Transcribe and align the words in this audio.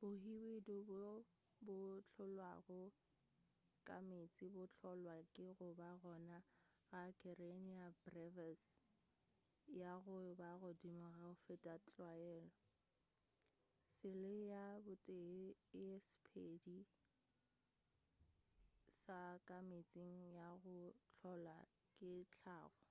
bohwididu 0.00 0.76
bjo 0.88 1.08
bo 1.66 1.78
hlolwago 2.10 2.80
ka 3.86 3.96
meetseng 4.08 4.52
bo 4.54 4.64
hlolwa 4.74 5.14
ke 5.34 5.46
goba 5.58 5.90
gona 6.02 6.38
ga 6.90 7.04
karenia 7.20 7.86
brevis 8.04 8.60
ya 9.80 9.92
go 10.04 10.16
ba 10.40 10.50
godimo 10.62 11.06
go 11.18 11.30
feta 11.44 11.74
tlwaelo 11.84 12.46
sele 13.96 14.34
ya 14.52 14.64
botee 14.84 15.42
ya 15.86 15.96
sephedi 16.10 16.78
sa 19.02 19.18
ka 19.46 19.56
meetse 19.68 20.06
ya 20.38 20.48
go 20.62 20.76
hlola 21.18 21.58
ke 21.94 22.10
hlago 22.38 22.84